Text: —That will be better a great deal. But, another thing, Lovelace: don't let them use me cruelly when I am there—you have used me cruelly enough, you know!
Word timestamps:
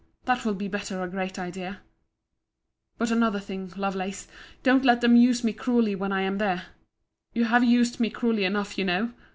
—That 0.25 0.43
will 0.45 0.55
be 0.55 0.67
better 0.67 1.03
a 1.03 1.07
great 1.07 1.35
deal. 1.35 1.75
But, 2.97 3.11
another 3.11 3.39
thing, 3.39 3.71
Lovelace: 3.77 4.27
don't 4.63 4.83
let 4.83 5.01
them 5.01 5.15
use 5.15 5.43
me 5.43 5.53
cruelly 5.53 5.93
when 5.93 6.11
I 6.11 6.21
am 6.23 6.39
there—you 6.39 7.45
have 7.45 7.63
used 7.63 7.99
me 7.99 8.09
cruelly 8.09 8.43
enough, 8.45 8.79
you 8.79 8.83
know! 8.85 9.11